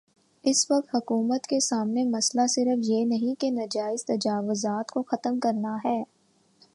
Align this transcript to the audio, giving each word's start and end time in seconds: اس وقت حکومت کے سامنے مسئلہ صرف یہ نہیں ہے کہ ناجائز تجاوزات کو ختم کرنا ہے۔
اس 0.43 0.71
وقت 0.71 0.95
حکومت 0.95 1.47
کے 1.47 1.59
سامنے 1.59 2.03
مسئلہ 2.03 2.47
صرف 2.47 2.79
یہ 2.83 3.05
نہیں 3.05 3.29
ہے 3.29 3.35
کہ 3.35 3.51
ناجائز 3.51 4.05
تجاوزات 4.05 4.91
کو 4.91 5.03
ختم 5.03 5.39
کرنا 5.39 5.77
ہے۔ 5.85 6.03